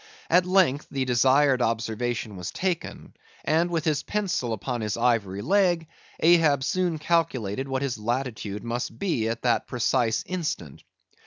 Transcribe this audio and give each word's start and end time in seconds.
At 0.31 0.47
length 0.47 0.87
the 0.89 1.05
desired 1.05 1.61
observation 1.61 2.35
was 2.35 2.49
taken; 2.49 3.13
and 3.45 3.69
with 3.69 3.85
his 3.85 4.01
pencil 4.01 4.51
upon 4.51 4.81
his 4.81 4.97
ivory 4.97 5.43
leg, 5.43 5.85
Ahab 6.19 6.63
soon 6.63 6.97
calculated 6.97 7.67
what 7.67 7.83
his 7.83 7.99
latitude 7.99 8.63
must 8.63 8.97
be 8.97 9.29
at 9.29 9.43
that 9.43 9.67
precise 9.67 10.23
instant. 10.25 10.81